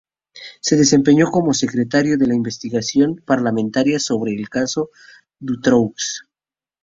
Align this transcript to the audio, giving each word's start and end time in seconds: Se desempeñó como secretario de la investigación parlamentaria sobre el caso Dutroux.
Se 0.61 0.77
desempeñó 0.77 1.29
como 1.29 1.53
secretario 1.53 2.17
de 2.17 2.25
la 2.25 2.33
investigación 2.33 3.17
parlamentaria 3.23 3.99
sobre 3.99 4.31
el 4.33 4.49
caso 4.49 4.89
Dutroux. 5.39 6.25